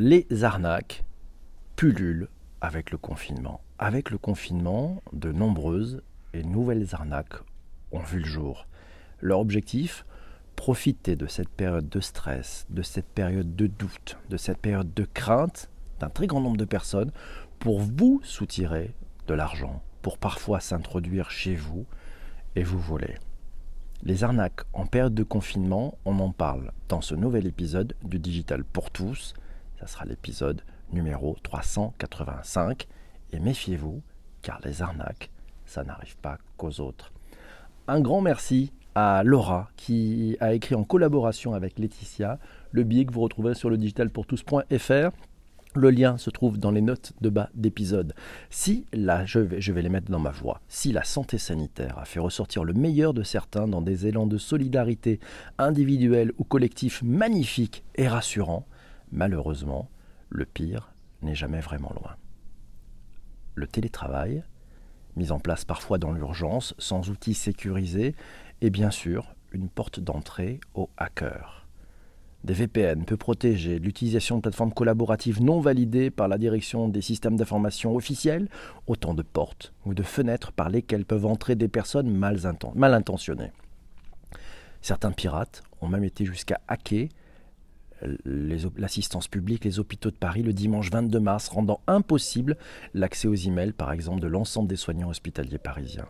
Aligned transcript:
les 0.00 0.44
arnaques 0.44 1.04
pullulent 1.74 2.28
avec 2.60 2.92
le 2.92 2.98
confinement. 2.98 3.62
Avec 3.80 4.10
le 4.10 4.18
confinement, 4.18 5.02
de 5.12 5.32
nombreuses 5.32 6.02
et 6.32 6.44
nouvelles 6.44 6.86
arnaques 6.92 7.40
ont 7.90 7.98
vu 7.98 8.20
le 8.20 8.24
jour. 8.24 8.68
Leur 9.20 9.40
objectif 9.40 10.06
Profiter 10.54 11.16
de 11.16 11.26
cette 11.26 11.48
période 11.48 11.88
de 11.88 11.98
stress, 11.98 12.64
de 12.70 12.82
cette 12.82 13.08
période 13.08 13.56
de 13.56 13.66
doute, 13.66 14.18
de 14.30 14.36
cette 14.36 14.58
période 14.58 14.94
de 14.94 15.04
crainte 15.04 15.68
d'un 15.98 16.10
très 16.10 16.28
grand 16.28 16.40
nombre 16.40 16.58
de 16.58 16.64
personnes 16.64 17.10
pour 17.58 17.80
vous 17.80 18.20
soutirer 18.22 18.94
de 19.26 19.34
l'argent, 19.34 19.82
pour 20.02 20.18
parfois 20.18 20.60
s'introduire 20.60 21.32
chez 21.32 21.56
vous 21.56 21.86
et 22.54 22.62
vous 22.62 22.78
voler. 22.78 23.16
Les 24.04 24.22
arnaques 24.22 24.60
en 24.72 24.86
période 24.86 25.14
de 25.14 25.24
confinement, 25.24 25.98
on 26.04 26.20
en 26.20 26.30
parle 26.30 26.70
dans 26.88 27.00
ce 27.00 27.16
nouvel 27.16 27.48
épisode 27.48 27.94
du 28.04 28.20
Digital 28.20 28.62
pour 28.62 28.92
tous. 28.92 29.34
Ça 29.78 29.86
sera 29.86 30.04
l'épisode 30.04 30.62
numéro 30.92 31.36
385. 31.42 32.88
Et 33.32 33.38
méfiez-vous, 33.38 34.02
car 34.42 34.60
les 34.64 34.82
arnaques, 34.82 35.30
ça 35.66 35.84
n'arrive 35.84 36.16
pas 36.16 36.38
qu'aux 36.56 36.80
autres. 36.80 37.12
Un 37.86 38.00
grand 38.00 38.20
merci 38.20 38.72
à 38.94 39.22
Laura 39.24 39.70
qui 39.76 40.36
a 40.40 40.52
écrit 40.54 40.74
en 40.74 40.82
collaboration 40.82 41.54
avec 41.54 41.78
Laetitia 41.78 42.38
le 42.72 42.82
billet 42.82 43.04
que 43.04 43.12
vous 43.12 43.20
retrouvez 43.20 43.54
sur 43.54 43.70
le 43.70 43.78
digitalpourtous.fr. 43.78 45.10
Le 45.74 45.90
lien 45.90 46.18
se 46.18 46.30
trouve 46.30 46.58
dans 46.58 46.72
les 46.72 46.80
notes 46.80 47.12
de 47.20 47.28
bas 47.28 47.50
d'épisode. 47.54 48.14
Si 48.50 48.86
vais, 48.92 49.26
je 49.26 49.72
vais 49.72 49.82
les 49.82 49.88
mettre 49.90 50.10
dans 50.10 50.18
ma 50.18 50.30
voix, 50.30 50.60
si 50.68 50.90
la 50.90 51.04
santé 51.04 51.38
sanitaire 51.38 51.98
a 51.98 52.04
fait 52.04 52.18
ressortir 52.18 52.64
le 52.64 52.72
meilleur 52.72 53.14
de 53.14 53.22
certains 53.22 53.68
dans 53.68 53.82
des 53.82 54.08
élans 54.08 54.26
de 54.26 54.38
solidarité 54.38 55.20
individuelle 55.58 56.32
ou 56.38 56.44
collectif 56.44 57.02
magnifiques 57.02 57.84
et 57.94 58.08
rassurants, 58.08 58.66
malheureusement, 59.12 59.88
le 60.30 60.44
pire 60.44 60.92
n'est 61.22 61.34
jamais 61.34 61.60
vraiment 61.60 61.92
loin. 61.94 62.16
Le 63.54 63.66
télétravail, 63.66 64.44
mis 65.16 65.32
en 65.32 65.40
place 65.40 65.64
parfois 65.64 65.98
dans 65.98 66.12
l'urgence, 66.12 66.74
sans 66.78 67.10
outils 67.10 67.34
sécurisés, 67.34 68.14
est 68.60 68.70
bien 68.70 68.90
sûr 68.90 69.34
une 69.52 69.68
porte 69.68 70.00
d'entrée 70.00 70.60
aux 70.74 70.90
hackers. 70.96 71.66
Des 72.44 72.54
VPN 72.54 73.04
peu 73.04 73.16
protégés, 73.16 73.80
l'utilisation 73.80 74.36
de 74.36 74.42
plateformes 74.42 74.72
collaboratives 74.72 75.42
non 75.42 75.60
validées 75.60 76.10
par 76.10 76.28
la 76.28 76.38
direction 76.38 76.88
des 76.88 77.00
systèmes 77.00 77.36
d'information 77.36 77.96
officiels, 77.96 78.48
autant 78.86 79.12
de 79.12 79.22
portes 79.22 79.72
ou 79.84 79.92
de 79.92 80.04
fenêtres 80.04 80.52
par 80.52 80.68
lesquelles 80.68 81.04
peuvent 81.04 81.26
entrer 81.26 81.56
des 81.56 81.66
personnes 81.66 82.10
mal, 82.10 82.38
mal 82.76 82.94
intentionnées. 82.94 83.50
Certains 84.82 85.10
pirates 85.10 85.64
ont 85.80 85.88
même 85.88 86.04
été 86.04 86.24
jusqu'à 86.24 86.60
hacker 86.68 87.08
l'assistance 88.24 89.28
publique, 89.28 89.64
les 89.64 89.78
hôpitaux 89.78 90.10
de 90.10 90.16
Paris 90.16 90.42
le 90.42 90.52
dimanche 90.52 90.90
22 90.90 91.20
mars, 91.20 91.48
rendant 91.48 91.80
impossible 91.86 92.56
l'accès 92.94 93.28
aux 93.28 93.34
emails, 93.34 93.72
par 93.72 93.92
exemple, 93.92 94.20
de 94.20 94.26
l'ensemble 94.26 94.68
des 94.68 94.76
soignants 94.76 95.10
hospitaliers 95.10 95.58
parisiens. 95.58 96.08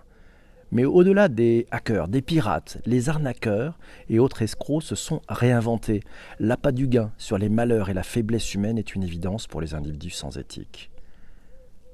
Mais 0.71 0.85
au-delà 0.85 1.29
des 1.29 1.67
hackers, 1.71 2.09
des 2.09 2.21
pirates, 2.21 2.79
les 2.85 3.09
arnaqueurs 3.09 3.79
et 4.11 4.19
autres 4.19 4.43
escrocs 4.43 4.83
se 4.83 4.95
sont 4.95 5.23
réinventés. 5.29 6.03
L'appât 6.41 6.73
du 6.73 6.89
gain 6.89 7.11
sur 7.17 7.39
les 7.39 7.49
malheurs 7.49 7.89
et 7.89 7.95
la 7.95 8.03
faiblesse 8.03 8.53
humaine 8.55 8.77
est 8.77 8.95
une 8.95 9.03
évidence 9.03 9.47
pour 9.47 9.63
les 9.63 9.73
individus 9.73 10.11
sans 10.11 10.37
éthique. 10.37 10.91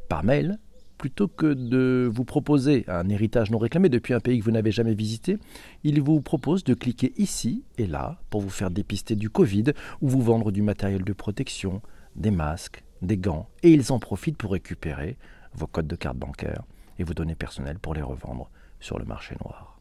Par 0.09 0.25
mail, 0.25 0.59
plutôt 0.99 1.29
que 1.29 1.53
de 1.53 2.09
vous 2.13 2.25
proposer 2.25 2.85
un 2.89 3.09
héritage 3.09 3.51
non 3.51 3.59
réclamé 3.59 3.89
depuis 3.89 4.15
un 4.15 4.21
pays 4.21 4.39
que 4.39 4.45
vous 4.45 4.51
n'avez 4.51 4.71
jamais 4.71 4.95
visité, 4.95 5.39
il 5.83 6.01
vous 6.01 6.21
propose 6.21 6.65
de 6.65 6.75
cliquer 6.75 7.13
ici 7.17 7.65
et 7.79 7.87
là 7.87 8.21
pour 8.31 8.41
vous 8.41 8.51
faire 8.51 8.71
dépister 8.71 9.17
du 9.17 9.31
Covid 9.31 9.65
ou 10.01 10.09
vous 10.09 10.23
vendre 10.23 10.53
du 10.53 10.63
matériel 10.63 11.05
de 11.05 11.13
protection, 11.13 11.83
des 12.17 12.31
masques, 12.31 12.85
des 13.03 13.19
gants, 13.19 13.49
et 13.63 13.71
ils 13.71 13.93
en 13.93 13.99
profitent 13.99 14.37
pour 14.37 14.53
récupérer 14.53 15.17
vos 15.55 15.67
codes 15.67 15.87
de 15.87 15.97
carte 15.97 16.17
bancaire 16.17 16.63
et 16.99 17.05
vos 17.05 17.15
données 17.15 17.35
personnelles 17.35 17.79
pour 17.79 17.95
les 17.95 18.03
revendre 18.03 18.51
sur 18.81 18.99
le 18.99 19.05
marché 19.05 19.37
noir. 19.45 19.81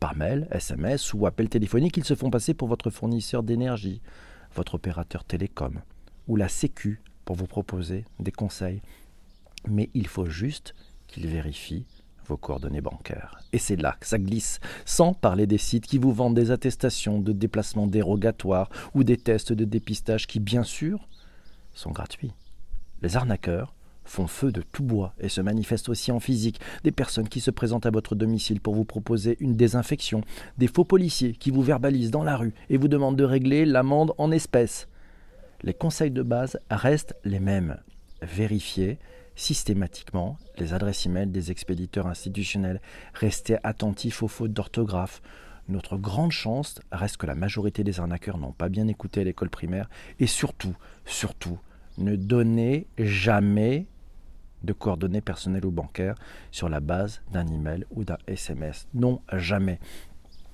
Par 0.00 0.16
mail, 0.16 0.48
SMS 0.50 1.14
ou 1.14 1.26
appel 1.26 1.48
téléphonique, 1.48 1.96
ils 1.96 2.04
se 2.04 2.14
font 2.14 2.30
passer 2.30 2.54
pour 2.54 2.68
votre 2.68 2.90
fournisseur 2.90 3.42
d'énergie, 3.42 4.02
votre 4.54 4.74
opérateur 4.74 5.24
télécom 5.24 5.80
ou 6.28 6.36
la 6.36 6.48
Sécu 6.48 7.00
pour 7.24 7.36
vous 7.36 7.46
proposer 7.46 8.04
des 8.20 8.32
conseils 8.32 8.82
mais 9.68 9.90
il 9.94 10.06
faut 10.06 10.26
juste 10.26 10.74
qu'il 11.06 11.26
vérifie 11.26 11.86
vos 12.26 12.36
coordonnées 12.36 12.80
bancaires. 12.80 13.38
Et 13.52 13.58
c'est 13.58 13.76
là 13.76 13.96
que 14.00 14.06
ça 14.06 14.18
glisse, 14.18 14.60
sans 14.84 15.12
parler 15.12 15.46
des 15.46 15.58
sites 15.58 15.86
qui 15.86 15.98
vous 15.98 16.12
vendent 16.12 16.34
des 16.34 16.50
attestations 16.50 17.20
de 17.20 17.32
déplacement 17.32 17.86
dérogatoire 17.86 18.70
ou 18.94 19.04
des 19.04 19.16
tests 19.16 19.52
de 19.52 19.64
dépistage 19.64 20.26
qui, 20.26 20.40
bien 20.40 20.62
sûr, 20.62 21.08
sont 21.74 21.90
gratuits. 21.90 22.32
Les 23.02 23.16
arnaqueurs 23.16 23.74
font 24.04 24.26
feu 24.26 24.52
de 24.52 24.62
tout 24.62 24.82
bois 24.82 25.14
et 25.18 25.28
se 25.28 25.40
manifestent 25.40 25.88
aussi 25.88 26.12
en 26.12 26.20
physique. 26.20 26.60
Des 26.82 26.92
personnes 26.92 27.28
qui 27.28 27.40
se 27.40 27.50
présentent 27.50 27.86
à 27.86 27.90
votre 27.90 28.14
domicile 28.14 28.60
pour 28.60 28.74
vous 28.74 28.84
proposer 28.84 29.36
une 29.40 29.56
désinfection, 29.56 30.22
des 30.58 30.68
faux 30.68 30.84
policiers 30.84 31.32
qui 31.32 31.50
vous 31.50 31.62
verbalisent 31.62 32.10
dans 32.10 32.24
la 32.24 32.36
rue 32.36 32.54
et 32.70 32.76
vous 32.76 32.88
demandent 32.88 33.16
de 33.16 33.24
régler 33.24 33.64
l'amende 33.64 34.12
en 34.18 34.30
espèces. 34.30 34.88
Les 35.62 35.74
conseils 35.74 36.10
de 36.10 36.22
base 36.22 36.58
restent 36.70 37.16
les 37.24 37.40
mêmes. 37.40 37.78
Vérifiez 38.20 38.98
systématiquement 39.36 40.38
les 40.58 40.72
adresses 40.72 41.06
e-mail 41.06 41.30
des 41.30 41.50
expéditeurs 41.50 42.06
institutionnels. 42.06 42.80
Restez 43.14 43.56
attentifs 43.62 44.22
aux 44.22 44.28
fautes 44.28 44.52
d'orthographe. 44.52 45.22
Notre 45.68 45.96
grande 45.96 46.32
chance 46.32 46.80
reste 46.92 47.16
que 47.16 47.26
la 47.26 47.34
majorité 47.34 47.84
des 47.84 48.00
arnaqueurs 48.00 48.38
n'ont 48.38 48.52
pas 48.52 48.68
bien 48.68 48.86
écouté 48.86 49.24
l'école 49.24 49.50
primaire. 49.50 49.88
Et 50.20 50.26
surtout, 50.26 50.76
surtout, 51.04 51.58
ne 51.98 52.16
donnez 52.16 52.86
jamais 52.98 53.86
de 54.62 54.72
coordonnées 54.72 55.20
personnelles 55.20 55.66
ou 55.66 55.70
bancaires 55.70 56.16
sur 56.50 56.68
la 56.68 56.80
base 56.80 57.22
d'un 57.32 57.46
email 57.46 57.84
ou 57.90 58.04
d'un 58.04 58.18
SMS. 58.26 58.88
Non, 58.94 59.20
jamais. 59.32 59.78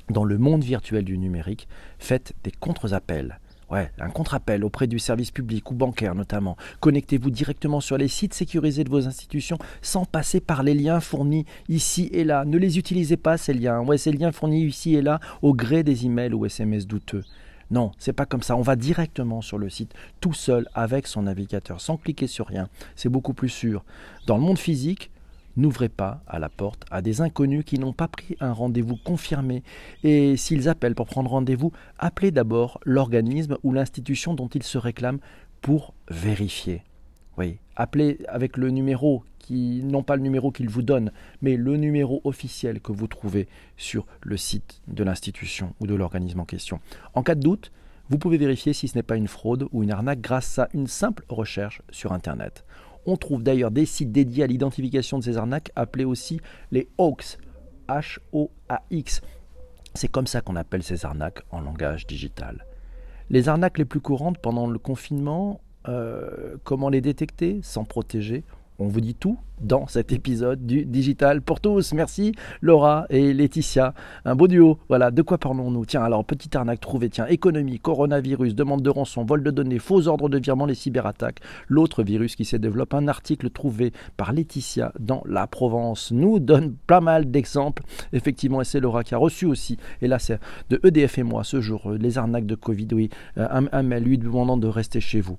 Dans 0.09 0.25
le 0.25 0.39
monde 0.39 0.65
virtuel 0.65 1.05
du 1.05 1.19
numérique, 1.19 1.69
faites 1.99 2.35
des 2.43 2.51
contre-appels 2.51 3.39
Ouais, 3.71 3.91
un 4.01 4.11
contre-appel 4.11 4.65
auprès 4.65 4.89
du 4.89 4.99
service 4.99 5.31
public 5.31 5.71
ou 5.71 5.75
bancaire 5.75 6.17
notamment. 6.17 6.57
Connectez-vous 6.81 7.31
directement 7.31 7.81
sur 7.81 7.97
les 7.97 8.09
sites 8.09 8.35
sécurisés 8.35 8.83
de 8.83 8.91
vos 8.91 9.07
institutions 9.07 9.59
sans 9.81 10.05
passer 10.05 10.41
par 10.41 10.65
les 10.65 10.75
liens 10.75 10.99
fournis 10.99 11.47
ici 11.69 12.11
et 12.13 12.25
là. 12.25 12.45
Ne 12.45 12.59
les 12.59 12.79
utilisez 12.79 13.17
pas 13.17 13.37
ces 13.37 13.55
liens. 13.55 13.81
Ouais, 13.81 13.97
ces 13.97 14.11
liens 14.11 14.33
fournis 14.33 14.65
ici 14.65 14.97
et 14.97 15.03
là 15.03 15.21
au 15.41 15.55
gré 15.55 15.85
des 15.85 16.05
emails 16.05 16.35
ou 16.35 16.45
SMS 16.47 16.87
douteux. 16.87 17.23
Non, 17.71 17.93
c'est 17.99 18.13
pas 18.13 18.27
comme 18.27 18.43
ça. 18.43 18.57
On 18.57 18.63
va 18.63 18.75
directement 18.75 19.41
sur 19.41 19.57
le 19.57 19.71
site 19.71 19.95
tout 20.21 20.33
seul 20.33 20.69
avec 20.75 21.07
son 21.07 21.23
navigateur 21.23 21.81
sans 21.81 21.97
cliquer 21.97 22.27
sur 22.27 22.49
rien. 22.49 22.69
C'est 22.97 23.09
beaucoup 23.09 23.35
plus 23.35 23.49
sûr. 23.49 23.85
Dans 24.27 24.37
le 24.37 24.43
monde 24.43 24.59
physique, 24.59 25.13
N'ouvrez 25.57 25.89
pas 25.89 26.23
à 26.27 26.39
la 26.39 26.49
porte 26.49 26.85
à 26.91 27.03
des 27.03 27.21
inconnus 27.21 27.65
qui 27.65 27.79
n'ont 27.79 27.93
pas 27.93 28.09
pris 28.09 28.37
un 28.41 28.53
rendez-vous 28.53 28.97
confirmé. 28.97 29.63
Et 30.05 30.37
s'ils 30.37 30.69
appellent 30.69 30.95
pour 30.95 31.07
prendre 31.07 31.31
rendez-vous, 31.31 31.73
appelez 31.99 32.31
d'abord 32.31 32.81
l'organisme 32.85 33.57
ou 33.63 33.73
l'institution 33.73 34.35
dont 34.35 34.49
ils 34.49 34.63
se 34.63 34.79
réclament 34.79 35.21
pour 35.61 35.95
vérifier. 36.09 36.83
Oui, 37.39 37.59
appelez 37.77 38.19
avec 38.29 38.57
le 38.57 38.71
numéro 38.71 39.25
qui, 39.39 39.83
non 39.85 40.03
pas 40.03 40.17
le 40.17 40.23
numéro 40.23 40.53
qu'ils 40.53 40.69
vous 40.69 40.83
donnent, 40.83 41.11
mais 41.43 41.57
le 41.57 41.77
numéro 41.77 42.21
officiel 42.25 42.81
que 42.81 42.93
vous 42.93 43.07
trouvez 43.07 43.49
sur 43.77 44.07
le 44.23 44.37
site 44.37 44.83
de 44.89 45.03
l'institution 45.03 45.75
ou 45.81 45.87
de 45.87 45.95
l'organisme 45.95 46.41
en 46.41 46.45
question. 46.45 46.81
En 47.15 47.23
cas 47.23 47.35
de 47.35 47.41
doute, 47.41 47.73
vous 48.11 48.19
pouvez 48.19 48.39
vérifier 48.39 48.73
si 48.73 48.89
ce 48.89 48.99
n'est 48.99 49.05
pas 49.05 49.17
une 49.17 49.29
fraude 49.29 49.69
ou 49.73 49.83
une 49.83 49.93
arnaque 49.93 50.21
grâce 50.21 50.59
à 50.59 50.69
une 50.75 50.89
simple 50.89 51.25
recherche 51.29 51.81
sur 51.91 52.13
Internet. 52.13 52.65
On 53.07 53.17
trouve 53.17 53.43
d'ailleurs 53.43 53.71
des 53.71 53.87
sites 53.87 54.13
dédiés 54.13 54.45
à 54.45 54.47
l'identification 54.47 55.19
de 55.19 55.25
ces 55.25 55.37
arnaques, 55.37 55.71
appelés 55.75 56.05
aussi 56.05 56.41
les 56.71 56.89
hoax. 56.99 57.39
H-O-A-X. 57.91 59.21
C'est 59.95 60.09
comme 60.09 60.27
ça 60.27 60.41
qu'on 60.41 60.57
appelle 60.57 60.83
ces 60.83 61.05
arnaques 61.05 61.43
en 61.51 61.61
langage 61.61 62.07
digital. 62.07 62.65
Les 63.29 63.49
arnaques 63.49 63.79
les 63.79 63.85
plus 63.85 64.01
courantes 64.01 64.39
pendant 64.39 64.69
le 64.69 64.79
confinement, 64.79 65.61
euh, 65.89 66.57
comment 66.65 66.89
les 66.89 67.01
détecter 67.01 67.61
sans 67.63 67.85
protéger? 67.85 68.45
On 68.83 68.89
vous 68.89 69.03
dit 69.03 69.15
tout 69.15 69.39
dans 69.61 69.87
cet 69.87 70.11
épisode 70.11 70.65
du 70.65 70.87
Digital 70.87 71.43
pour 71.43 71.61
tous. 71.61 71.93
Merci 71.93 72.33
Laura 72.63 73.05
et 73.11 73.35
Laetitia. 73.35 73.93
Un 74.25 74.35
beau 74.35 74.49
duo. 74.49 74.79
Voilà, 74.89 75.11
de 75.11 75.21
quoi 75.21 75.37
parlons-nous? 75.37 75.85
Tiens, 75.85 76.03
alors, 76.03 76.25
petite 76.25 76.57
arnaque 76.57 76.81
trouvée. 76.81 77.11
Tiens, 77.11 77.27
économie, 77.27 77.79
coronavirus, 77.79 78.55
demande 78.55 78.81
de 78.81 78.89
rançon, 78.89 79.23
vol 79.23 79.43
de 79.43 79.51
données, 79.51 79.79
faux 79.79 80.09
ordres 80.09 80.31
de 80.31 80.39
virement, 80.39 80.65
les 80.65 80.75
cyberattaques. 80.75 81.41
L'autre 81.69 82.03
virus 82.03 82.37
qui 82.37 82.47
se 82.47 82.57
développe, 82.57 82.95
un 82.95 83.07
article 83.07 83.51
trouvé 83.51 83.93
par 84.17 84.33
Laetitia 84.33 84.95
dans 84.99 85.23
la 85.27 85.47
Provence 85.47 86.11
nous 86.11 86.39
donne 86.39 86.75
pas 86.87 87.03
mal 87.03 87.31
d'exemples. 87.31 87.83
Effectivement, 88.15 88.63
et 88.63 88.65
c'est 88.65 88.81
Laura 88.81 89.05
qui 89.05 89.15
a 89.15 89.19
reçu 89.19 89.45
aussi, 89.45 89.77
et 90.01 90.09
là 90.09 90.19
c'est 90.19 90.41
de 90.71 90.81
EDF 90.83 91.19
et 91.19 91.23
moi 91.23 91.45
ce 91.45 91.61
jour, 91.61 91.91
euh, 91.91 91.99
les 91.99 92.17
arnaques 92.17 92.47
de 92.47 92.55
Covid, 92.55 92.89
oui, 92.93 93.11
euh, 93.37 93.47
un, 93.51 93.67
un 93.73 93.83
mail 93.83 94.05
lui 94.05 94.17
demandant 94.17 94.57
de 94.57 94.69
rester 94.69 95.01
chez 95.01 95.21
vous. 95.21 95.37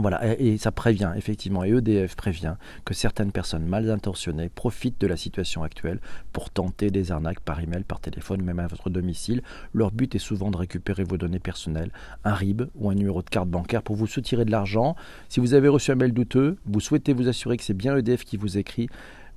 Voilà, 0.00 0.38
et, 0.38 0.58
ça 0.58 0.70
prévient, 0.70 1.12
effectivement, 1.16 1.64
et 1.64 1.70
EDF 1.70 2.14
prévient 2.14 2.54
que 2.84 2.94
certaines 2.94 3.32
personnes 3.32 3.66
mal 3.66 3.90
intentionnées 3.90 4.48
profitent 4.48 5.00
de 5.00 5.08
la 5.08 5.16
situation 5.16 5.64
actuelle 5.64 5.98
pour 6.32 6.50
tenter 6.50 6.92
des 6.92 7.10
arnaques 7.10 7.40
par 7.40 7.60
email, 7.60 7.82
par 7.82 7.98
téléphone, 7.98 8.42
même 8.42 8.60
à 8.60 8.68
votre 8.68 8.90
domicile. 8.90 9.42
Leur 9.74 9.90
but 9.90 10.14
est 10.14 10.20
souvent 10.20 10.52
de 10.52 10.56
récupérer 10.56 11.02
vos 11.02 11.16
données 11.16 11.40
personnelles, 11.40 11.90
un 12.22 12.34
RIB 12.34 12.62
ou 12.76 12.90
un 12.90 12.94
numéro 12.94 13.22
de 13.22 13.28
carte 13.28 13.48
bancaire 13.48 13.82
pour 13.82 13.96
vous 13.96 14.06
soutirer 14.06 14.44
de 14.44 14.52
l'argent. 14.52 14.94
Si 15.28 15.40
vous 15.40 15.54
avez 15.54 15.66
reçu 15.66 15.90
un 15.90 15.96
mail 15.96 16.12
douteux, 16.12 16.58
vous 16.64 16.80
souhaitez 16.80 17.12
vous 17.12 17.26
assurer 17.26 17.56
que 17.56 17.64
c'est 17.64 17.74
bien 17.74 17.96
EDF 17.96 18.24
qui 18.24 18.36
vous 18.36 18.56
écrit, 18.56 18.88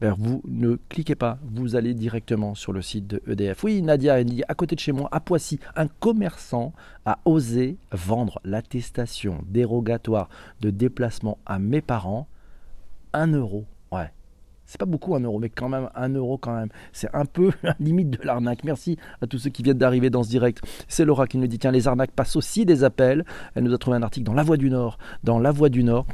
vous 0.09 0.41
ne 0.47 0.75
cliquez 0.89 1.15
pas, 1.15 1.37
vous 1.43 1.75
allez 1.75 1.93
directement 1.93 2.55
sur 2.55 2.73
le 2.73 2.81
site 2.81 3.07
de 3.07 3.21
EDF. 3.27 3.63
Oui, 3.63 3.81
Nadia, 3.81 4.19
elle 4.19 4.25
dit 4.25 4.43
à 4.47 4.55
côté 4.55 4.75
de 4.75 4.79
chez 4.79 4.91
moi, 4.91 5.07
à 5.11 5.19
Poissy, 5.19 5.59
un 5.75 5.87
commerçant 5.87 6.73
a 7.05 7.19
osé 7.25 7.77
vendre 7.91 8.39
l'attestation 8.43 9.43
dérogatoire 9.47 10.29
de 10.61 10.69
déplacement 10.71 11.37
à 11.45 11.59
mes 11.59 11.81
parents 11.81 12.27
1 13.13 13.33
euro. 13.33 13.65
Ouais. 13.91 14.11
C'est 14.65 14.79
pas 14.79 14.85
beaucoup 14.85 15.15
un 15.15 15.19
euro, 15.19 15.37
mais 15.37 15.49
quand 15.49 15.67
même 15.67 15.89
un 15.95 16.09
euro 16.09 16.37
quand 16.37 16.55
même. 16.55 16.69
C'est 16.93 17.13
un 17.13 17.25
peu 17.25 17.51
la 17.63 17.75
limite 17.79 18.09
de 18.09 18.25
l'arnaque. 18.25 18.63
Merci 18.63 18.97
à 19.21 19.27
tous 19.27 19.37
ceux 19.37 19.49
qui 19.49 19.63
viennent 19.63 19.77
d'arriver 19.77 20.09
dans 20.09 20.23
ce 20.23 20.29
direct. 20.29 20.61
C'est 20.87 21.05
Laura 21.05 21.27
qui 21.27 21.37
nous 21.37 21.47
dit 21.47 21.59
tiens 21.59 21.71
les 21.71 21.87
arnaques 21.87 22.11
passent 22.11 22.35
aussi 22.35 22.65
des 22.65 22.83
appels. 22.83 23.25
Elle 23.53 23.65
nous 23.65 23.73
a 23.73 23.77
trouvé 23.77 23.97
un 23.97 24.03
article 24.03 24.25
dans 24.25 24.33
La 24.33 24.43
Voix 24.43 24.57
du 24.57 24.69
Nord, 24.69 24.97
dans 25.23 25.39
La 25.39 25.51
Voix 25.51 25.69
du 25.69 25.83
Nord 25.83 26.07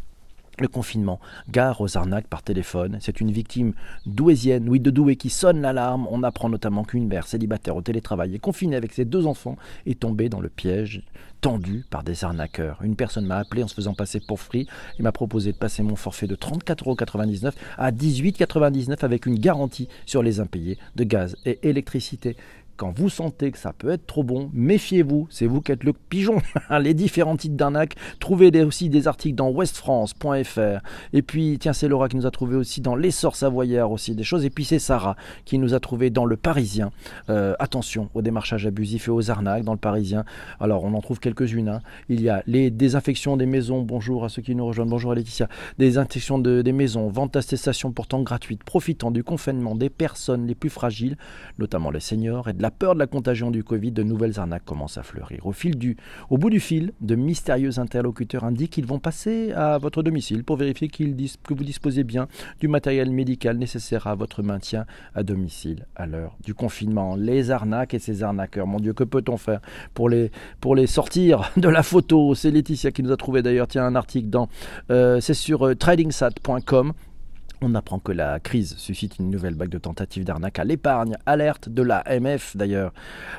le 0.59 0.67
confinement, 0.67 1.19
gare 1.49 1.81
aux 1.81 1.97
arnaques 1.97 2.27
par 2.27 2.43
téléphone. 2.43 2.97
C'est 3.01 3.21
une 3.21 3.31
victime 3.31 3.73
douésienne, 4.05 4.69
oui 4.69 4.79
de 4.79 4.89
Douai, 4.89 5.15
qui 5.15 5.29
sonne 5.29 5.61
l'alarme. 5.61 6.07
On 6.09 6.23
apprend 6.23 6.49
notamment 6.49 6.83
qu'une 6.83 7.07
mère 7.07 7.27
célibataire 7.27 7.75
au 7.75 7.81
télétravail 7.81 8.35
et 8.35 8.39
confinée 8.39 8.75
avec 8.75 8.93
ses 8.93 9.05
deux 9.05 9.27
enfants 9.27 9.57
est 9.85 9.99
tombée 9.99 10.29
dans 10.29 10.41
le 10.41 10.49
piège 10.49 11.03
tendu 11.41 11.85
par 11.89 12.03
des 12.03 12.23
arnaqueurs. 12.23 12.79
Une 12.81 12.95
personne 12.95 13.25
m'a 13.25 13.37
appelé 13.37 13.63
en 13.63 13.67
se 13.67 13.75
faisant 13.75 13.93
passer 13.93 14.19
pour 14.19 14.39
free 14.39 14.67
et 14.99 15.03
m'a 15.03 15.11
proposé 15.11 15.51
de 15.51 15.57
passer 15.57 15.83
mon 15.83 15.95
forfait 15.95 16.27
de 16.27 16.35
34,99€ 16.35 17.53
à 17.77 17.91
18,99€ 17.91 19.03
avec 19.05 19.25
une 19.25 19.39
garantie 19.39 19.87
sur 20.05 20.23
les 20.23 20.39
impayés 20.39 20.77
de 20.95 21.03
gaz 21.03 21.35
et 21.45 21.59
électricité 21.67 22.35
quand 22.77 22.95
vous 22.95 23.09
sentez 23.09 23.51
que 23.51 23.57
ça 23.57 23.73
peut 23.73 23.89
être 23.89 24.05
trop 24.05 24.23
bon, 24.23 24.49
méfiez-vous, 24.53 25.27
c'est 25.29 25.47
vous 25.47 25.61
qui 25.61 25.71
êtes 25.71 25.83
le 25.83 25.93
pigeon. 25.93 26.41
les 26.79 26.93
différents 26.93 27.35
titres 27.35 27.55
d'arnaque, 27.55 27.95
trouvez 28.19 28.63
aussi 28.63 28.87
des 28.89 29.07
articles 29.07 29.35
dans 29.35 29.49
westfrance.fr. 29.49 30.83
Et 31.13 31.21
puis, 31.23 31.57
tiens, 31.59 31.73
c'est 31.73 31.87
Laura 31.87 32.07
qui 32.07 32.15
nous 32.15 32.27
a 32.27 32.31
trouvé 32.31 32.55
aussi 32.55 32.81
dans 32.81 32.95
l'essor 32.95 33.35
savoyard 33.35 33.91
aussi 33.91 34.15
des 34.15 34.23
choses. 34.23 34.45
Et 34.45 34.49
puis 34.49 34.63
c'est 34.63 34.79
Sarah 34.79 35.15
qui 35.43 35.57
nous 35.57 35.73
a 35.73 35.79
trouvé 35.79 36.09
dans 36.09 36.25
le 36.25 36.37
Parisien. 36.37 36.91
Euh, 37.29 37.55
attention 37.59 38.09
aux 38.13 38.21
démarchages 38.21 38.67
abusifs 38.67 39.07
et 39.07 39.11
aux 39.11 39.31
arnaques 39.31 39.63
dans 39.63 39.73
le 39.73 39.79
Parisien. 39.79 40.23
Alors, 40.59 40.83
on 40.83 40.93
en 40.93 41.01
trouve 41.01 41.19
quelques-unes. 41.19 41.69
Hein. 41.69 41.81
Il 42.09 42.21
y 42.21 42.29
a 42.29 42.43
les 42.45 42.69
désinfections 42.69 43.37
des 43.37 43.47
maisons. 43.47 43.81
Bonjour 43.81 44.23
à 44.23 44.29
ceux 44.29 44.43
qui 44.43 44.55
nous 44.55 44.65
rejoignent. 44.65 44.89
Bonjour 44.89 45.11
à 45.11 45.15
Laetitia. 45.15 45.49
Désinfections 45.79 46.37
de, 46.37 46.61
des 46.61 46.73
maisons, 46.73 47.09
vente 47.09 47.33
d'attestation 47.33 47.91
pourtant 47.91 48.21
gratuite, 48.21 48.63
profitant 48.63 49.09
du 49.09 49.23
confinement 49.23 49.75
des 49.75 49.89
personnes 49.89 50.45
les 50.45 50.55
plus 50.55 50.69
fragiles, 50.69 51.17
notamment 51.57 51.89
les 51.89 51.99
seniors 51.99 52.49
et 52.49 52.53
de 52.53 52.61
la 52.61 52.66
la 52.67 52.71
peur 52.71 52.95
de 52.95 52.99
la 52.99 53.07
contagion 53.07 53.49
du 53.49 53.63
Covid, 53.63 53.93
de 53.93 54.03
nouvelles 54.03 54.41
arnaques 54.41 54.65
commencent 54.65 54.97
à 54.97 55.03
fleurir. 55.03 55.45
Au, 55.45 56.37
bout 56.37 56.49
du 56.49 56.59
fil, 56.59 56.91
de 56.99 57.15
mystérieux 57.15 57.79
interlocuteurs 57.79 58.43
indiquent 58.43 58.71
qu'ils 58.71 58.85
vont 58.85 58.99
passer 58.99 59.53
à 59.53 59.77
votre 59.77 60.03
domicile 60.03 60.43
pour 60.43 60.57
vérifier 60.57 60.89
que 60.89 61.53
vous 61.53 61.63
disposez 61.63 62.03
bien 62.03 62.27
du 62.59 62.67
matériel 62.67 63.09
médical 63.09 63.57
nécessaire 63.57 64.05
à 64.07 64.15
votre 64.15 64.43
maintien 64.43 64.85
à 65.15 65.23
domicile 65.23 65.85
à 65.95 66.07
l'heure 66.07 66.35
du 66.43 66.53
confinement. 66.53 67.15
Les 67.15 67.51
arnaques 67.51 67.93
et 67.93 67.99
ces 67.99 68.21
arnaqueurs, 68.21 68.67
mon 68.67 68.81
Dieu, 68.81 68.91
que 68.91 69.05
peut-on 69.05 69.37
faire 69.37 69.61
pour 69.93 70.09
les, 70.09 70.29
pour 70.59 70.75
les 70.75 70.87
sortir 70.87 71.49
de 71.55 71.69
la 71.69 71.83
photo? 71.83 72.35
C'est 72.35 72.51
Laetitia 72.51 72.91
qui 72.91 73.01
nous 73.01 73.13
a 73.13 73.17
trouvé 73.17 73.43
d'ailleurs 73.43 73.69
tiens, 73.69 73.85
un 73.85 73.95
article 73.95 74.29
dans... 74.29 74.49
Euh, 74.91 75.21
c'est 75.21 75.33
sur 75.33 75.65
euh, 75.65 75.73
tradingsat.com 75.73 76.91
on 77.61 77.73
apprend 77.75 77.99
que 77.99 78.11
la 78.11 78.39
crise 78.39 78.75
suscite 78.77 79.17
une 79.19 79.29
nouvelle 79.29 79.55
vague 79.55 79.69
de 79.69 79.77
tentatives 79.77 80.23
d'arnaque 80.23 80.59
à 80.59 80.63
l'épargne. 80.63 81.17
Alerte 81.25 81.69
de 81.69 81.81
l'AMF 81.81 82.55
d'ailleurs, 82.55 82.93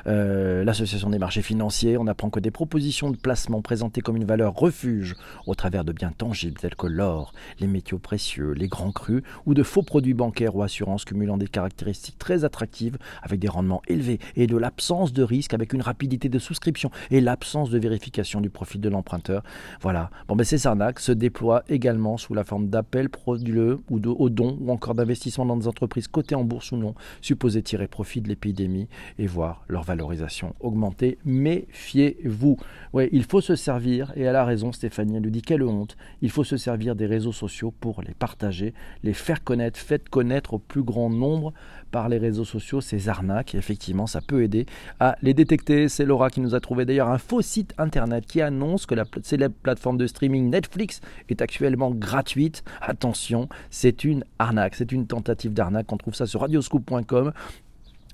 euh, 0.07 0.63
l'Association 0.63 1.09
des 1.09 1.19
marchés 1.19 1.41
financiers. 1.41 1.97
On 1.97 2.07
apprend 2.07 2.29
que 2.29 2.39
des 2.39 2.51
propositions 2.51 3.11
de 3.11 3.17
placement 3.17 3.61
présentées 3.61 4.01
comme 4.01 4.17
une 4.17 4.25
valeur 4.25 4.53
refuge 4.55 5.15
au 5.45 5.55
travers 5.55 5.85
de 5.85 5.93
biens 5.93 6.11
tangibles 6.11 6.59
tels 6.59 6.75
que 6.75 6.87
l'or, 6.87 7.31
les 7.59 7.67
métaux 7.67 7.99
précieux, 7.99 8.51
les 8.51 8.67
grands 8.67 8.91
crus 8.91 9.23
ou 9.45 9.53
de 9.53 9.63
faux 9.63 9.83
produits 9.83 10.13
bancaires 10.13 10.55
ou 10.55 10.63
assurances 10.63 11.05
cumulant 11.05 11.37
des 11.37 11.47
caractéristiques 11.47 12.17
très 12.17 12.43
attractives 12.43 12.97
avec 13.23 13.39
des 13.39 13.47
rendements 13.47 13.81
élevés 13.87 14.19
et 14.35 14.47
de 14.47 14.57
l'absence 14.57 15.13
de 15.13 15.23
risque 15.23 15.53
avec 15.53 15.73
une 15.73 15.81
rapidité 15.81 16.27
de 16.27 16.39
souscription 16.39 16.91
et 17.09 17.21
l'absence 17.21 17.69
de 17.69 17.79
vérification 17.79 18.41
du 18.41 18.49
profit 18.49 18.79
de 18.79 18.89
l'emprunteur. 18.89 19.43
Voilà. 19.81 20.09
Bon, 20.27 20.35
ben 20.35 20.43
ces 20.43 20.67
arnaques 20.67 20.99
se 20.99 21.11
déploient 21.11 21.63
également 21.69 22.17
sous 22.17 22.33
la 22.33 22.43
forme 22.43 22.67
d'appels 22.67 23.09
frauduleux 23.09 23.79
ou 23.89 23.99
de 23.99 24.08
aux 24.17 24.29
dons 24.29 24.57
ou 24.61 24.71
encore 24.71 24.95
d'investissement 24.95 25.45
dans 25.45 25.57
des 25.57 25.67
entreprises 25.67 26.07
cotées 26.07 26.35
en 26.35 26.43
bourse 26.43 26.71
ou 26.71 26.77
non, 26.77 26.95
supposées 27.21 27.63
tirer 27.63 27.87
profit 27.87 28.21
de 28.21 28.27
l'épidémie 28.27 28.87
et 29.17 29.27
voir 29.27 29.63
leur 29.67 29.83
valorisation 29.83 30.55
augmenter. 30.59 31.17
Méfiez-vous. 31.25 32.57
Ouais, 32.93 33.09
il 33.11 33.23
faut 33.23 33.41
se 33.41 33.55
servir, 33.55 34.11
et 34.15 34.21
elle 34.21 34.35
a 34.35 34.45
raison 34.45 34.71
Stéphanie, 34.71 35.15
elle 35.17 35.23
nous 35.23 35.29
dit 35.29 35.41
quelle 35.41 35.63
honte, 35.63 35.97
il 36.21 36.29
faut 36.29 36.43
se 36.43 36.57
servir 36.57 36.95
des 36.95 37.05
réseaux 37.05 37.31
sociaux 37.31 37.71
pour 37.79 38.01
les 38.01 38.13
partager, 38.13 38.73
les 39.03 39.13
faire 39.13 39.43
connaître, 39.43 39.79
faites 39.79 40.09
connaître 40.09 40.53
au 40.53 40.59
plus 40.59 40.83
grand 40.83 41.09
nombre 41.09 41.53
par 41.91 42.09
les 42.09 42.17
réseaux 42.17 42.45
sociaux 42.45 42.81
ces 42.81 43.09
arnaques. 43.09 43.55
Effectivement, 43.55 44.07
ça 44.07 44.21
peut 44.21 44.43
aider 44.43 44.65
à 44.99 45.15
les 45.21 45.33
détecter. 45.33 45.89
C'est 45.89 46.05
Laura 46.05 46.29
qui 46.29 46.41
nous 46.41 46.55
a 46.55 46.59
trouvé 46.59 46.85
d'ailleurs 46.85 47.09
un 47.09 47.17
faux 47.17 47.41
site 47.41 47.73
internet 47.77 48.25
qui 48.25 48.41
annonce 48.41 48.85
que 48.85 48.95
la 48.95 49.05
célèbre 49.23 49.55
plateforme 49.61 49.97
de 49.97 50.07
streaming 50.07 50.49
Netflix 50.49 51.01
est 51.29 51.41
actuellement 51.41 51.91
gratuite. 51.91 52.63
Attention, 52.81 53.49
c'est 53.69 53.98
une 54.03 54.23
arnaque, 54.39 54.75
c'est 54.75 54.91
une 54.91 55.07
tentative 55.07 55.53
d'arnaque. 55.53 55.91
On 55.91 55.97
trouve 55.97 56.15
ça 56.15 56.27
sur 56.27 56.41
radioscoop.com. 56.41 57.33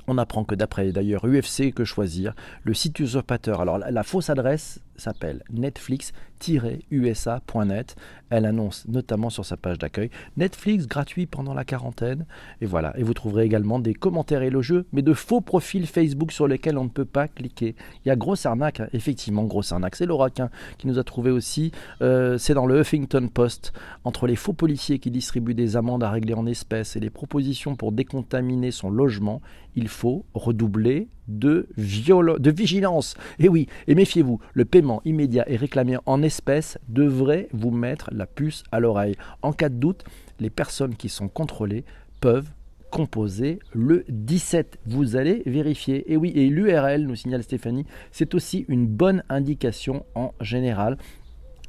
On 0.07 0.17
apprend 0.19 0.43
que 0.43 0.53
d'après 0.53 0.91
d'ailleurs 0.91 1.25
UFC 1.25 1.73
que 1.73 1.83
choisir, 1.83 2.33
le 2.63 2.73
site 2.75 2.99
usurpateur, 2.99 3.61
alors 3.61 3.79
la, 3.79 4.03
fausse 4.03 4.29
adresse 4.29 4.79
s'appelle 4.97 5.43
netflix-usa.net. 5.51 7.95
Elle 8.29 8.45
annonce 8.45 8.87
notamment 8.87 9.29
sur 9.29 9.45
sa 9.45 9.57
page 9.57 9.77
d'accueil 9.77 10.09
Netflix 10.37 10.87
gratuit 10.87 11.25
pendant 11.25 11.53
la 11.53 11.63
quarantaine. 11.63 12.25
Et 12.61 12.65
voilà. 12.65 12.97
Et 12.97 13.03
vous 13.03 13.13
trouverez 13.13 13.45
également 13.45 13.79
des 13.79 13.93
commentaires 13.93 14.41
élogieux, 14.41 14.85
mais 14.93 15.01
de 15.01 15.13
faux 15.13 15.41
profils 15.41 15.87
Facebook 15.87 16.31
sur 16.31 16.47
lesquels 16.47 16.77
on 16.77 16.85
ne 16.85 16.89
peut 16.89 17.05
pas 17.05 17.27
cliquer. 17.27 17.75
Il 18.03 18.09
y 18.09 18.11
a 18.11 18.15
grosse 18.15 18.45
arnaque, 18.45 18.79
hein. 18.79 18.87
effectivement, 18.93 19.43
grosse 19.43 19.71
arnaque. 19.71 19.95
C'est 19.95 20.05
Laura 20.05 20.29
qui 20.29 20.87
nous 20.87 20.99
a 20.99 21.03
trouvé 21.03 21.31
aussi. 21.31 21.71
Euh, 22.01 22.37
c'est 22.37 22.53
dans 22.53 22.65
le 22.65 22.79
Huffington 22.79 23.29
Post. 23.33 23.73
Entre 24.03 24.27
les 24.27 24.35
faux 24.35 24.53
policiers 24.53 24.99
qui 24.99 25.11
distribuent 25.11 25.53
des 25.53 25.77
amendes 25.77 26.03
à 26.03 26.09
régler 26.09 26.33
en 26.33 26.45
espèces 26.45 26.95
et 26.95 26.99
les 26.99 27.09
propositions 27.09 27.75
pour 27.75 27.91
décontaminer 27.91 28.71
son 28.71 28.89
logement, 28.89 29.41
il 29.75 29.87
faut 29.87 30.25
redoubler 30.33 31.07
de, 31.27 31.67
vigilance. 31.77 33.15
Et 33.39 33.49
oui, 33.49 33.67
et 33.87 33.95
méfiez-vous, 33.95 34.39
le 34.53 34.65
paiement 34.65 34.84
immédiat 35.05 35.45
et 35.47 35.55
réclamé 35.55 35.97
en 36.05 36.21
espèces 36.21 36.77
devrait 36.87 37.47
vous 37.53 37.71
mettre 37.71 38.09
la 38.11 38.25
puce 38.25 38.63
à 38.71 38.79
l'oreille. 38.79 39.15
En 39.41 39.53
cas 39.53 39.69
de 39.69 39.75
doute, 39.75 40.03
les 40.39 40.49
personnes 40.49 40.95
qui 40.95 41.09
sont 41.09 41.27
contrôlées 41.27 41.85
peuvent 42.21 42.49
composer 42.91 43.59
le 43.73 44.05
17. 44.07 44.79
Vous 44.85 45.15
allez 45.15 45.43
vérifier. 45.45 46.11
Et 46.11 46.17
oui, 46.17 46.31
et 46.35 46.47
l'URL, 46.47 47.01
nous 47.05 47.15
signale 47.15 47.43
Stéphanie, 47.43 47.85
c'est 48.11 48.33
aussi 48.35 48.65
une 48.69 48.87
bonne 48.87 49.23
indication 49.29 50.05
en 50.15 50.33
général 50.39 50.97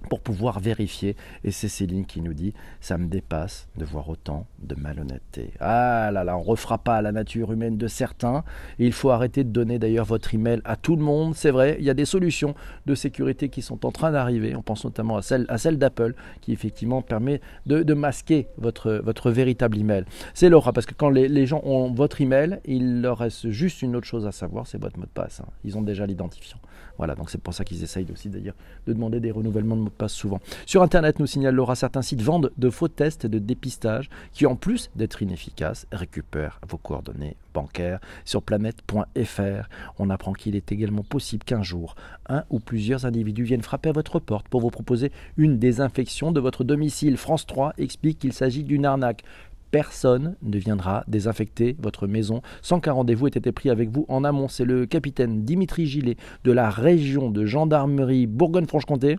pour 0.09 0.21
pouvoir 0.21 0.61
vérifier. 0.61 1.17
Et 1.45 1.51
c'est 1.51 1.69
Céline 1.69 2.07
qui 2.07 2.21
nous 2.21 2.35
dit 2.35 2.53
Ça 2.81 2.99
me 2.99 3.07
dépasse 3.07 3.69
de 3.77 3.85
voir 3.85 4.09
autant 4.09 4.47
de 4.63 4.75
malhonnêteté. 4.75 5.51
Ah 5.61 6.11
là 6.13 6.25
là, 6.25 6.37
on 6.37 6.43
refera 6.43 6.79
pas 6.79 7.03
la 7.03 7.13
nature 7.13 7.53
humaine 7.53 7.77
de 7.77 7.89
certains. 7.89 8.45
il 8.79 8.93
faut 8.93 9.11
arrêter 9.11 9.45
de 9.45 9.51
donner 9.51 9.79
d'ailleurs 9.79 10.05
votre 10.05 10.35
email 10.35 10.61
à 10.65 10.77
tout 10.77 10.97
le 10.97 11.03
monde. 11.03 11.35
C'est 11.35 11.51
vrai, 11.51 11.77
il 11.79 11.85
y 11.85 11.91
a 11.91 11.95
des 11.95 12.05
solutions 12.05 12.55
de 12.87 12.95
sécurité 12.95 13.49
qui 13.49 13.63
sont 13.63 13.85
en 13.87 13.93
train 13.93 14.13
d'arriver. 14.13 14.55
On 14.57 14.63
pense 14.63 14.85
notamment 14.85 15.17
à 15.17 15.23
celle, 15.23 15.47
à 15.49 15.59
celle 15.59 15.79
d'Apple 15.79 16.15
qui 16.41 16.53
effectivement 16.53 17.03
permet 17.03 17.41
de, 17.67 17.95
masquer 17.95 18.49
votre, 18.59 19.01
votre 19.05 19.31
véritable 19.31 19.79
email. 19.79 20.05
C'est 20.35 20.49
Laura, 20.49 20.73
parce 20.73 20.87
que 20.87 20.95
quand 20.95 21.11
les, 21.11 21.47
gens 21.47 21.63
ont 21.65 21.93
votre 21.93 22.21
email, 22.21 22.61
il 22.65 23.03
leur 23.03 23.19
reste 23.19 23.51
juste 23.51 23.83
une 23.83 23.97
autre 23.97 24.07
chose 24.07 24.27
à 24.27 24.33
savoir 24.33 24.67
c'est 24.67 24.81
votre 24.81 24.99
mot 24.99 25.05
de 25.05 25.11
passe. 25.11 25.41
Hein. 25.41 25.47
Ils 25.65 25.79
ont 25.79 25.83
déjà 25.83 26.07
l'identifiant. 26.07 26.59
Voilà, 26.99 27.15
donc 27.15 27.31
c'est 27.31 27.41
pour 27.41 27.55
ça 27.55 27.65
qu'ils 27.65 27.83
essayent 27.83 28.11
aussi 28.11 28.29
d'ailleurs 28.31 28.55
de 28.87 28.93
demander 28.93 29.21
des 29.21 29.31
renouvellements 29.31 29.77
de 29.77 29.83
passe 29.91 30.13
souvent. 30.13 30.41
Sur 30.67 30.83
Internet, 30.83 31.19
nous 31.19 31.27
signale 31.27 31.55
Laura, 31.55 31.75
certains 31.75 32.03
sites 32.03 32.23
vendent 32.23 32.53
de 32.57 32.71
faux 32.71 32.89
tests 32.89 33.27
de 33.27 33.39
dépistage 33.39 34.11
qui, 34.33 34.47
en 34.47 34.57
plus 34.57 34.91
d'être 34.97 35.23
inefficaces, 35.23 35.87
récupèrent 35.93 36.61
vos 36.69 36.79
coordonnées 36.79 37.37
bancaires. 37.55 38.01
Sur 38.25 38.43
planète.fr, 38.43 39.69
on 39.99 40.11
apprend 40.11 40.33
qu'il 40.33 40.57
est 40.57 40.73
également 40.73 41.03
possible 41.03 41.45
qu'un 41.45 41.63
jour, 41.63 41.95
un 42.29 42.45
ou 42.51 42.61
plusieurs 42.61 43.07
individus 43.07 43.45
viennent 43.45 43.63
frapper 43.63 43.89
à 43.89 43.93
votre 43.93 44.19
porte 44.19 44.49
pour 44.49 44.61
vous 44.61 44.71
proposer 44.71 45.13
une 45.37 45.59
désinfection 45.59 46.33
de 46.33 46.41
votre 46.41 46.65
domicile. 46.65 47.17
France 47.17 47.47
3 47.47 47.75
explique 47.79 48.19
qu'il 48.19 48.33
s'agit 48.33 48.65
d'une 48.65 48.85
arnaque 48.85 49.25
personne 49.71 50.37
ne 50.43 50.59
viendra 50.59 51.05
désinfecter 51.09 51.77
votre 51.79 52.07
maison 52.07 52.41
sans 52.63 52.81
qu'un 52.81 52.93
rendez-vous 52.93 53.27
ait 53.27 53.31
été 53.31 53.53
pris 53.53 53.71
avec 53.71 53.91
vous 53.91 54.07
en 54.09 54.25
amont. 54.25 54.49
C'est 54.49 54.65
le 54.65 54.87
capitaine 54.87 55.45
Dimitri 55.45 55.87
Gillet 55.87 56.17
de 56.45 56.53
la 56.53 56.71
région 56.71 57.31
de 57.31 57.45
gendarmerie 57.45 58.27
Bourgogne-Franche-Comté 58.27 59.19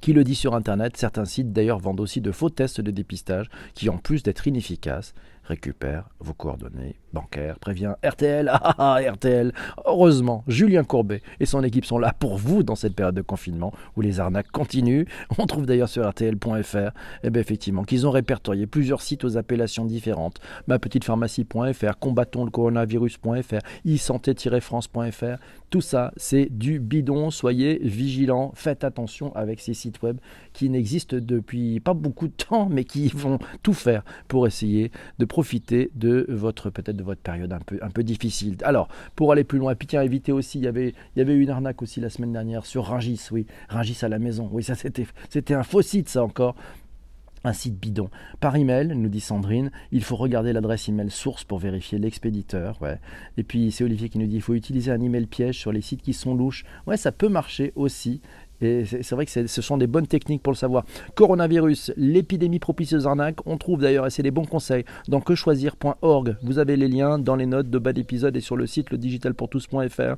Qui 0.00 0.12
le 0.12 0.24
dit 0.24 0.34
sur 0.34 0.54
Internet, 0.54 0.96
certains 0.96 1.24
sites 1.24 1.52
d'ailleurs 1.52 1.78
vendent 1.78 2.00
aussi 2.00 2.20
de 2.20 2.32
faux 2.32 2.50
tests 2.50 2.80
de 2.80 2.90
dépistage 2.90 3.48
qui, 3.74 3.88
en 3.88 3.98
plus 3.98 4.22
d'être 4.22 4.46
inefficaces, 4.46 5.14
récupère 5.44 6.08
vos 6.20 6.32
coordonnées 6.32 6.96
bancaires, 7.12 7.58
prévient 7.58 7.94
RTL, 8.04 8.48
ah, 8.52 8.60
ah, 8.62 8.96
ah 8.96 9.12
RTL. 9.12 9.52
Heureusement, 9.86 10.44
Julien 10.46 10.84
Courbet 10.84 11.22
et 11.40 11.46
son 11.46 11.62
équipe 11.62 11.84
sont 11.84 11.98
là 11.98 12.12
pour 12.18 12.36
vous 12.36 12.62
dans 12.62 12.76
cette 12.76 12.94
période 12.94 13.14
de 13.14 13.22
confinement 13.22 13.72
où 13.96 14.00
les 14.00 14.20
arnaques 14.20 14.50
continuent. 14.50 15.04
On 15.38 15.46
trouve 15.46 15.66
d'ailleurs 15.66 15.88
sur 15.88 16.08
RTL.fr, 16.08 16.90
eh 17.22 17.30
bien 17.30 17.40
effectivement, 17.40 17.84
qu'ils 17.84 18.06
ont 18.06 18.10
répertorié 18.10 18.66
plusieurs 18.66 19.02
sites 19.02 19.24
aux 19.24 19.36
appellations 19.36 19.84
différentes. 19.84 20.40
Ma 20.66 20.78
petite 20.78 21.04
pharmacie.fr, 21.04 21.98
combattons 21.98 22.44
le 22.44 22.50
coronavirus.fr, 22.50 23.58
e-santé-france.fr. 23.86 25.36
Tout 25.70 25.80
ça, 25.80 26.12
c'est 26.16 26.46
du 26.46 26.80
bidon. 26.80 27.30
Soyez 27.30 27.78
vigilants, 27.82 28.50
faites 28.54 28.82
attention 28.82 29.34
avec 29.36 29.60
ces 29.60 29.74
sites 29.74 30.02
web 30.02 30.18
qui 30.52 30.68
n'existent 30.68 31.16
depuis 31.20 31.78
pas 31.80 31.94
beaucoup 31.94 32.26
de 32.26 32.32
temps, 32.32 32.68
mais 32.68 32.84
qui 32.84 33.08
vont 33.08 33.38
tout 33.62 33.72
faire 33.72 34.02
pour 34.26 34.46
essayer 34.46 34.90
de 35.18 35.24
profiter 35.30 35.92
de 35.94 36.26
votre 36.28 36.70
peut-être 36.70 36.96
de 36.96 37.04
votre 37.04 37.20
période 37.20 37.52
un 37.52 37.90
peu, 37.90 38.02
difficile. 38.02 38.56
Alors, 38.64 38.88
pour 39.14 39.30
aller 39.30 39.44
plus 39.44 39.60
loin, 39.60 39.76
puis 39.76 39.86
tiens, 39.86 40.02
éviter 40.02 40.32
aussi, 40.32 40.58
il 40.58 40.64
y 40.64 40.66
avait, 40.66 40.92
avait 41.16 41.36
une 41.36 41.50
arnaque 41.50 41.82
aussi 41.82 42.00
la 42.00 42.10
semaine 42.10 42.32
dernière 42.32 42.66
sur 42.66 42.86
Ringis, 42.86 43.28
oui, 43.30 43.46
Ringis 43.68 43.98
à 44.02 44.08
la 44.08 44.18
maison. 44.18 44.48
Oui, 44.50 44.64
ça 44.64 44.74
c'était, 44.74 45.06
c'était 45.28 45.54
un 45.54 45.62
faux 45.62 45.82
site, 45.82 46.08
ça 46.08 46.24
encore 46.24 46.56
un 47.44 47.52
site 47.52 47.78
bidon. 47.78 48.10
Par 48.40 48.56
email, 48.56 48.88
nous 48.88 49.08
dit 49.08 49.20
Sandrine, 49.20 49.70
il 49.92 50.02
faut 50.02 50.16
regarder 50.16 50.52
l'adresse 50.52 50.88
email 50.88 51.10
source 51.10 51.44
pour 51.44 51.60
vérifier 51.60 51.98
l'expéditeur. 51.98 52.82
Ouais. 52.82 52.98
Et 53.36 53.44
puis 53.44 53.70
c'est 53.70 53.84
Olivier 53.84 54.08
qui 54.08 54.18
nous 54.18 54.26
dit 54.26 54.34
il 54.34 54.42
faut 54.42 54.54
utiliser 54.54 54.90
un 54.90 55.00
email 55.00 55.26
piège 55.26 55.58
sur 55.58 55.70
les 55.70 55.80
sites 55.80 56.02
qui 56.02 56.12
sont 56.12 56.34
louches. 56.34 56.64
Ouais, 56.88 56.96
ça 56.96 57.12
peut 57.12 57.28
marcher 57.28 57.72
aussi. 57.76 58.20
Et 58.60 58.84
c'est 58.84 59.12
vrai 59.12 59.26
que 59.26 59.46
ce 59.46 59.62
sont 59.62 59.76
des 59.78 59.86
bonnes 59.86 60.06
techniques 60.06 60.42
pour 60.42 60.52
le 60.52 60.56
savoir. 60.56 60.84
Coronavirus, 61.14 61.92
l'épidémie 61.96 62.58
propice 62.58 62.92
aux 62.92 63.06
arnaques. 63.06 63.46
On 63.46 63.56
trouve 63.56 63.80
d'ailleurs, 63.80 64.06
et 64.06 64.10
c'est 64.10 64.22
des 64.22 64.30
bons 64.30 64.44
conseils, 64.44 64.84
dans 65.08 65.20
quechoisir.org. 65.20 66.36
Vous 66.42 66.58
avez 66.58 66.76
les 66.76 66.88
liens 66.88 67.18
dans 67.18 67.36
les 67.36 67.46
notes 67.46 67.70
de 67.70 67.78
bas 67.78 67.92
d'épisode 67.92 68.36
et 68.36 68.40
sur 68.40 68.56
le 68.56 68.66
site 68.66 68.90
le 68.90 68.98
digitalpourtous.fr. 68.98 70.16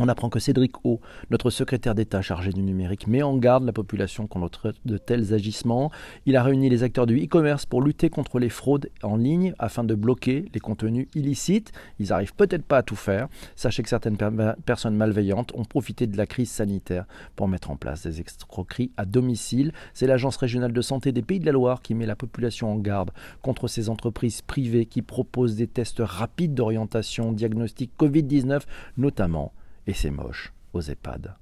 On 0.00 0.06
apprend 0.06 0.28
que 0.28 0.38
Cédric 0.38 0.84
O, 0.84 1.00
notre 1.30 1.50
secrétaire 1.50 1.96
d'État 1.96 2.22
chargé 2.22 2.52
du 2.52 2.62
numérique, 2.62 3.08
met 3.08 3.22
en 3.22 3.36
garde 3.36 3.64
la 3.64 3.72
population 3.72 4.28
contre 4.28 4.72
de 4.84 4.96
tels 4.96 5.34
agissements. 5.34 5.90
Il 6.24 6.36
a 6.36 6.42
réuni 6.44 6.68
les 6.70 6.84
acteurs 6.84 7.06
du 7.06 7.16
e-commerce 7.24 7.66
pour 7.66 7.82
lutter 7.82 8.08
contre 8.08 8.38
les 8.38 8.48
fraudes 8.48 8.90
en 9.02 9.16
ligne 9.16 9.54
afin 9.58 9.82
de 9.82 9.96
bloquer 9.96 10.44
les 10.54 10.60
contenus 10.60 11.08
illicites. 11.16 11.72
Ils 11.98 12.10
n'arrivent 12.10 12.34
peut-être 12.34 12.64
pas 12.64 12.78
à 12.78 12.82
tout 12.84 12.94
faire. 12.94 13.26
Sachez 13.56 13.82
que 13.82 13.88
certaines 13.88 14.16
personnes 14.64 14.94
malveillantes 14.94 15.52
ont 15.56 15.64
profité 15.64 16.06
de 16.06 16.16
la 16.16 16.26
crise 16.26 16.50
sanitaire 16.50 17.06
pour 17.34 17.48
mettre 17.48 17.72
en 17.72 17.76
place 17.76 18.04
des 18.04 18.20
escroqueries 18.20 18.92
à 18.96 19.04
domicile. 19.04 19.72
C'est 19.94 20.06
l'Agence 20.06 20.36
régionale 20.36 20.72
de 20.72 20.80
santé 20.80 21.10
des 21.10 21.22
Pays 21.22 21.40
de 21.40 21.46
la 21.46 21.52
Loire 21.52 21.82
qui 21.82 21.96
met 21.96 22.06
la 22.06 22.14
population 22.14 22.72
en 22.72 22.76
garde 22.76 23.10
contre 23.42 23.66
ces 23.66 23.88
entreprises 23.88 24.42
privées 24.42 24.86
qui 24.86 25.02
proposent 25.02 25.56
des 25.56 25.66
tests 25.66 26.02
rapides 26.04 26.54
d'orientation 26.54 27.32
diagnostic 27.32 27.90
Covid-19, 27.98 28.60
notamment 28.96 29.52
et 29.88 29.94
c'est 29.94 30.10
moche 30.10 30.52
aux 30.74 30.82
EHPAD. 30.82 31.34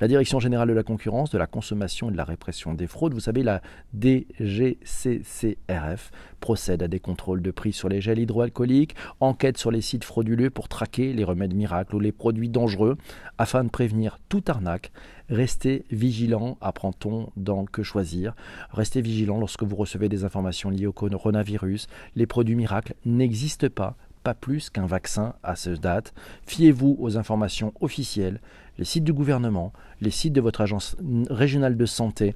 La 0.00 0.08
Direction 0.08 0.40
générale 0.40 0.68
de 0.68 0.72
la 0.72 0.82
concurrence, 0.82 1.30
de 1.30 1.36
la 1.36 1.46
consommation 1.46 2.08
et 2.08 2.12
de 2.12 2.16
la 2.16 2.24
répression 2.24 2.72
des 2.72 2.86
fraudes, 2.86 3.12
vous 3.12 3.20
savez, 3.20 3.42
la 3.42 3.60
DGCCRF, 3.92 6.10
procède 6.40 6.82
à 6.82 6.88
des 6.88 6.98
contrôles 6.98 7.42
de 7.42 7.50
prix 7.50 7.74
sur 7.74 7.90
les 7.90 8.00
gels 8.00 8.18
hydroalcooliques, 8.18 8.96
enquête 9.20 9.58
sur 9.58 9.70
les 9.70 9.82
sites 9.82 10.04
frauduleux 10.04 10.48
pour 10.48 10.68
traquer 10.68 11.12
les 11.12 11.24
remèdes 11.24 11.54
miracles 11.54 11.94
ou 11.94 12.00
les 12.00 12.12
produits 12.12 12.48
dangereux, 12.48 12.96
afin 13.36 13.64
de 13.64 13.68
prévenir 13.68 14.18
toute 14.30 14.48
arnaque. 14.48 14.92
Restez 15.28 15.84
vigilant, 15.90 16.56
apprend-on 16.62 17.28
dans 17.36 17.66
Que 17.66 17.82
choisir. 17.82 18.34
Restez 18.70 19.02
vigilant 19.02 19.38
lorsque 19.38 19.62
vous 19.62 19.76
recevez 19.76 20.08
des 20.08 20.24
informations 20.24 20.70
liées 20.70 20.86
au 20.86 20.92
coronavirus. 20.92 21.86
Les 22.16 22.26
produits 22.26 22.56
miracles 22.56 22.94
n'existent 23.04 23.68
pas 23.68 23.98
pas 24.24 24.34
plus 24.34 24.70
qu'un 24.70 24.86
vaccin 24.86 25.34
à 25.42 25.54
ce 25.54 25.70
date. 25.70 26.14
Fiez-vous 26.46 26.96
aux 26.98 27.16
informations 27.16 27.72
officielles, 27.80 28.40
les 28.78 28.84
sites 28.84 29.04
du 29.04 29.12
gouvernement, 29.12 29.72
les 30.00 30.10
sites 30.10 30.32
de 30.32 30.40
votre 30.40 30.62
agence 30.62 30.96
régionale 31.30 31.76
de 31.76 31.86
santé, 31.86 32.34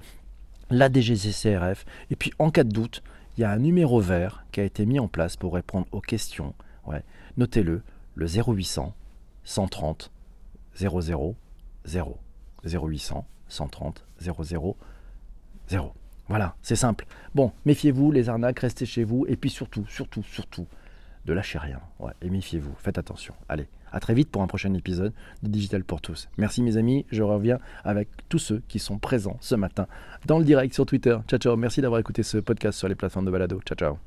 la 0.70 0.92
DGCCRF, 0.92 1.86
et 2.10 2.16
puis 2.16 2.32
en 2.38 2.50
cas 2.50 2.62
de 2.62 2.70
doute, 2.70 3.02
il 3.36 3.40
y 3.40 3.44
a 3.44 3.50
un 3.50 3.58
numéro 3.58 4.00
vert 4.00 4.44
qui 4.52 4.60
a 4.60 4.64
été 4.64 4.84
mis 4.86 5.00
en 5.00 5.08
place 5.08 5.36
pour 5.36 5.54
répondre 5.54 5.86
aux 5.90 6.00
questions. 6.00 6.54
Ouais. 6.86 7.02
Notez-le, 7.36 7.82
le 8.14 8.26
0800 8.26 8.94
130 9.44 10.10
00 10.76 11.34
0. 11.86 12.18
0800 12.64 13.26
130 13.48 14.04
00 14.20 14.76
0. 15.68 15.94
Voilà, 16.28 16.56
c'est 16.60 16.76
simple. 16.76 17.06
Bon, 17.34 17.52
méfiez-vous, 17.64 18.12
les 18.12 18.28
arnaques, 18.28 18.58
restez 18.58 18.84
chez 18.84 19.04
vous, 19.04 19.24
et 19.28 19.36
puis 19.36 19.48
surtout, 19.48 19.86
surtout, 19.86 20.22
surtout, 20.24 20.66
ne 21.28 21.34
lâchez 21.34 21.58
rien. 21.58 21.80
Ouais, 21.98 22.12
et 22.22 22.30
méfiez-vous, 22.30 22.74
faites 22.78 22.98
attention. 22.98 23.34
Allez, 23.48 23.68
à 23.92 24.00
très 24.00 24.14
vite 24.14 24.30
pour 24.30 24.42
un 24.42 24.46
prochain 24.46 24.72
épisode 24.74 25.12
de 25.42 25.48
Digital 25.48 25.84
pour 25.84 26.00
tous. 26.00 26.28
Merci 26.36 26.62
mes 26.62 26.76
amis, 26.76 27.06
je 27.10 27.22
reviens 27.22 27.58
avec 27.84 28.08
tous 28.28 28.38
ceux 28.38 28.62
qui 28.68 28.78
sont 28.78 28.98
présents 28.98 29.36
ce 29.40 29.54
matin 29.54 29.86
dans 30.26 30.38
le 30.38 30.44
direct 30.44 30.74
sur 30.74 30.86
Twitter. 30.86 31.16
Ciao 31.28 31.38
ciao, 31.38 31.56
merci 31.56 31.80
d'avoir 31.80 32.00
écouté 32.00 32.22
ce 32.22 32.38
podcast 32.38 32.78
sur 32.78 32.88
les 32.88 32.94
plateformes 32.94 33.26
de 33.26 33.30
balado. 33.30 33.60
Ciao 33.64 33.76
ciao. 33.76 33.98